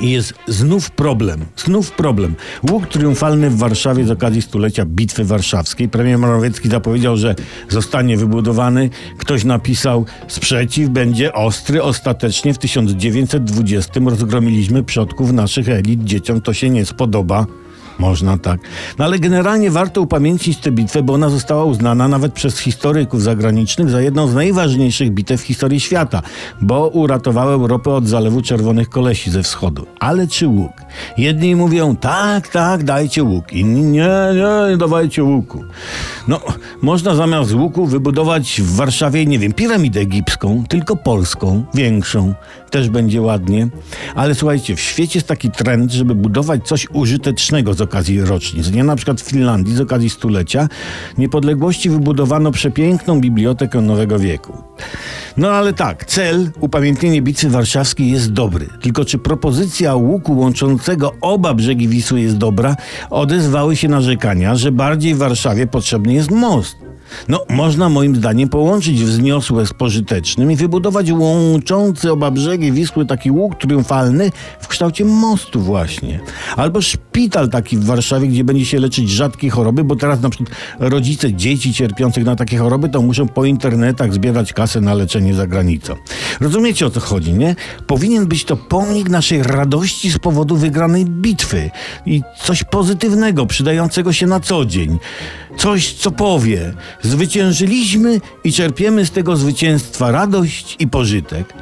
I 0.00 0.10
jest 0.10 0.34
znów 0.46 0.90
problem, 0.90 1.44
znów 1.56 1.92
problem. 1.92 2.34
Łuk 2.70 2.86
triumfalny 2.86 3.50
w 3.50 3.58
Warszawie 3.58 4.04
z 4.04 4.10
okazji 4.10 4.42
stulecia 4.42 4.84
Bitwy 4.84 5.24
Warszawskiej. 5.24 5.88
Premier 5.88 6.18
Morawiecki 6.18 6.68
zapowiedział, 6.68 7.16
że 7.16 7.34
zostanie 7.68 8.16
wybudowany. 8.16 8.90
Ktoś 9.18 9.44
napisał, 9.44 10.04
sprzeciw 10.28 10.88
będzie 10.88 11.32
ostry. 11.32 11.82
Ostatecznie 11.82 12.54
w 12.54 12.58
1920 12.58 14.00
rozgromiliśmy 14.06 14.82
przodków 14.82 15.32
naszych 15.32 15.68
elit. 15.68 16.04
Dzieciom 16.04 16.40
to 16.40 16.52
się 16.52 16.70
nie 16.70 16.84
spodoba. 16.84 17.46
Można 17.98 18.38
tak. 18.38 18.60
No 18.98 19.04
ale 19.04 19.18
generalnie 19.18 19.70
warto 19.70 20.00
upamiętnić 20.00 20.58
tę 20.58 20.72
bitwę, 20.72 21.02
bo 21.02 21.14
ona 21.14 21.28
została 21.30 21.64
uznana 21.64 22.08
nawet 22.08 22.32
przez 22.32 22.58
historyków 22.58 23.22
zagranicznych 23.22 23.90
za 23.90 24.00
jedną 24.00 24.28
z 24.28 24.34
najważniejszych 24.34 25.10
bitew 25.10 25.40
w 25.40 25.44
historii 25.44 25.80
świata, 25.80 26.22
bo 26.60 26.88
uratowała 26.88 27.52
Europę 27.52 27.94
od 27.94 28.06
zalewu 28.06 28.42
czerwonych 28.42 28.88
kolesi 28.88 29.30
ze 29.30 29.42
wschodu. 29.42 29.86
Ale 30.00 30.26
czy 30.26 30.46
łuk? 30.46 30.72
Jedni 31.18 31.56
mówią 31.56 31.96
tak, 31.96 32.48
tak, 32.48 32.84
dajcie 32.84 33.22
łuk, 33.22 33.52
inni 33.52 33.82
nie, 33.82 34.10
nie, 34.34 34.76
dawajcie 34.76 35.24
łuku. 35.24 35.64
No, 36.28 36.40
można 36.82 37.14
zamiast 37.14 37.54
łuku 37.54 37.86
wybudować 37.86 38.60
w 38.64 38.76
Warszawie, 38.76 39.26
nie 39.26 39.38
wiem, 39.38 39.52
piramidę 39.52 40.00
egipską, 40.00 40.64
tylko 40.68 40.96
polską, 40.96 41.64
większą. 41.74 42.34
Też 42.70 42.88
będzie 42.88 43.22
ładnie. 43.22 43.68
Ale 44.14 44.34
słuchajcie, 44.34 44.76
w 44.76 44.80
świecie 44.80 45.18
jest 45.18 45.28
taki 45.28 45.50
trend, 45.50 45.92
żeby 45.92 46.14
budować 46.14 46.66
coś 46.66 46.86
użytecznego 46.92 47.74
z 47.74 47.80
okazji 47.80 48.20
rocznic. 48.20 48.70
Nie 48.70 48.84
na 48.84 48.96
przykład 48.96 49.20
w 49.20 49.24
Finlandii 49.24 49.74
z 49.74 49.80
okazji 49.80 50.10
stulecia 50.10 50.68
niepodległości 51.18 51.90
wybudowano 51.90 52.50
przepiękną 52.50 53.20
bibliotekę 53.20 53.80
nowego 53.80 54.18
wieku. 54.18 54.67
No 55.36 55.50
ale 55.50 55.72
tak, 55.72 56.04
cel, 56.04 56.50
upamiętnienie 56.60 57.22
bitwy 57.22 57.48
warszawskiej 57.48 58.10
jest 58.10 58.32
dobry. 58.32 58.68
Tylko 58.82 59.04
czy 59.04 59.18
propozycja 59.18 59.94
łuku 59.94 60.38
łączącego 60.38 61.14
oba 61.20 61.54
brzegi 61.54 61.88
Wisły 61.88 62.20
jest 62.20 62.36
dobra, 62.36 62.76
odezwały 63.10 63.76
się 63.76 63.88
narzekania, 63.88 64.54
że 64.54 64.72
bardziej 64.72 65.14
w 65.14 65.18
Warszawie 65.18 65.66
potrzebny 65.66 66.12
jest 66.12 66.30
most. 66.30 66.87
No, 67.28 67.44
można 67.48 67.88
moim 67.88 68.16
zdaniem 68.16 68.48
połączyć 68.48 69.04
wzniosłe 69.04 69.66
z 69.66 69.72
pożytecznym 69.72 70.52
i 70.52 70.56
wybudować 70.56 71.10
łączący 71.10 72.12
oba 72.12 72.30
brzegi 72.30 72.72
Wisły 72.72 73.06
taki 73.06 73.30
łuk 73.30 73.58
triumfalny 73.58 74.30
w 74.60 74.68
kształcie 74.68 75.04
mostu 75.04 75.60
właśnie. 75.60 76.20
Albo 76.56 76.82
szpital 76.82 77.48
taki 77.48 77.76
w 77.76 77.84
Warszawie, 77.84 78.28
gdzie 78.28 78.44
będzie 78.44 78.64
się 78.64 78.80
leczyć 78.80 79.10
rzadkie 79.10 79.50
choroby, 79.50 79.84
bo 79.84 79.96
teraz 79.96 80.20
na 80.20 80.30
przykład 80.30 80.58
rodzice 80.78 81.32
dzieci 81.32 81.74
cierpiących 81.74 82.24
na 82.24 82.36
takie 82.36 82.58
choroby 82.58 82.88
to 82.88 83.02
muszą 83.02 83.28
po 83.28 83.44
internetach 83.44 84.14
zbierać 84.14 84.52
kasę 84.52 84.80
na 84.80 84.94
leczenie 84.94 85.34
za 85.34 85.46
granicą. 85.46 85.94
Rozumiecie 86.40 86.86
o 86.86 86.90
co 86.90 87.00
chodzi, 87.00 87.32
nie? 87.32 87.56
Powinien 87.86 88.26
być 88.26 88.44
to 88.44 88.56
pomnik 88.56 89.08
naszej 89.08 89.42
radości 89.42 90.10
z 90.10 90.18
powodu 90.18 90.56
wygranej 90.56 91.04
bitwy 91.04 91.70
i 92.06 92.22
coś 92.42 92.64
pozytywnego, 92.64 93.46
przydającego 93.46 94.12
się 94.12 94.26
na 94.26 94.40
co 94.40 94.64
dzień. 94.64 94.98
Coś, 95.58 95.92
co 95.92 96.10
powie, 96.10 96.74
zwyciężyliśmy 97.02 98.20
i 98.44 98.52
czerpiemy 98.52 99.06
z 99.06 99.10
tego 99.10 99.36
zwycięstwa 99.36 100.10
radość 100.10 100.76
i 100.78 100.88
pożytek. 100.88 101.54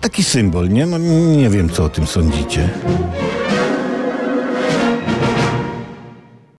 Taki 0.00 0.24
symbol, 0.24 0.68
nie? 0.68 0.86
No, 0.86 0.98
nie 1.36 1.50
wiem, 1.50 1.70
co 1.70 1.84
o 1.84 1.88
tym 1.88 2.06
sądzicie. 2.06 2.68